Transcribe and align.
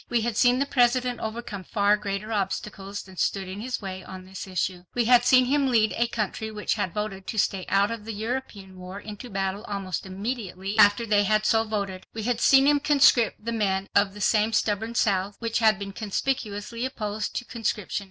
We 0.09 0.21
had 0.21 0.35
seen 0.35 0.57
the 0.57 0.65
President 0.65 1.19
overcome 1.19 1.63
far 1.63 1.95
greater 1.95 2.31
obstacles 2.31 3.03
than 3.03 3.17
stood 3.17 3.47
in 3.47 3.61
his 3.61 3.83
way 3.83 4.03
on 4.03 4.25
this 4.25 4.47
issue. 4.47 4.85
We 4.95 5.05
had 5.05 5.23
seen 5.25 5.45
him 5.45 5.67
lead 5.67 5.93
a 5.95 6.07
country 6.07 6.49
which 6.49 6.73
had 6.73 6.91
voted 6.95 7.27
to 7.27 7.37
stay 7.37 7.67
out 7.69 7.91
of 7.91 8.05
the 8.05 8.11
European 8.11 8.79
war 8.79 8.99
into 8.99 9.29
battle 9.29 9.63
almost 9.65 10.07
immediately 10.07 10.75
after 10.79 11.05
they 11.05 11.23
had 11.25 11.45
so 11.45 11.63
voted. 11.65 12.07
We 12.15 12.23
had 12.23 12.41
seen 12.41 12.65
him 12.65 12.79
conscript 12.79 13.45
the 13.45 13.51
men 13.51 13.89
of 13.93 14.15
the 14.15 14.21
same 14.21 14.53
stubborn 14.53 14.95
South, 14.95 15.35
which 15.37 15.59
had 15.59 15.77
been 15.77 15.91
conspicuously 15.93 16.83
opposed 16.83 17.35
to 17.35 17.45
conscription. 17.45 17.99